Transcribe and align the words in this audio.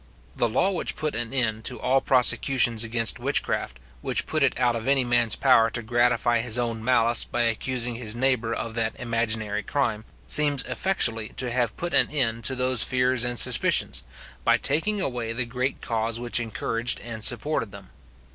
The 0.35 0.49
law 0.49 0.71
which 0.71 0.95
put 0.95 1.13
an 1.15 1.31
end 1.31 1.63
to 1.65 1.79
all 1.79 2.01
prosecutions 2.01 2.83
against 2.83 3.19
witchcraft, 3.19 3.79
which 4.01 4.25
put 4.25 4.41
it 4.41 4.59
out 4.59 4.75
of 4.75 4.87
any 4.87 5.03
man's 5.03 5.35
power 5.35 5.69
to 5.69 5.83
gratify 5.83 6.39
his 6.41 6.57
own 6.57 6.83
malice 6.83 7.23
by 7.23 7.43
accusing 7.43 7.93
his 7.93 8.15
neighbour 8.15 8.51
of 8.51 8.73
that 8.73 8.99
imaginary 8.99 9.61
crime, 9.61 10.05
seems 10.27 10.63
effectually 10.63 11.29
to 11.37 11.51
have 11.51 11.77
put 11.77 11.93
an 11.93 12.09
end 12.09 12.43
to 12.45 12.55
those 12.55 12.83
fears 12.83 13.23
and 13.23 13.37
suspicions, 13.37 14.01
by 14.43 14.57
taking 14.57 14.99
away 14.99 15.33
the 15.33 15.45
great 15.45 15.83
cause 15.83 16.19
which 16.19 16.39
encouraged 16.39 16.99
and 17.01 17.23
supported 17.23 17.71
them. 17.71 17.91